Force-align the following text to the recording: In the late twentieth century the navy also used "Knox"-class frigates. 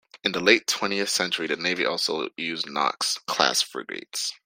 In 0.23 0.31
the 0.31 0.39
late 0.39 0.65
twentieth 0.65 1.09
century 1.09 1.45
the 1.45 1.55
navy 1.57 1.85
also 1.85 2.27
used 2.35 2.67
"Knox"-class 2.67 3.61
frigates. 3.63 4.33